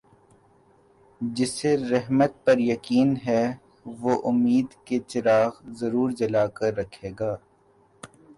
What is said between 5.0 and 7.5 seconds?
چراغ ضرور جلا کر رکھے گا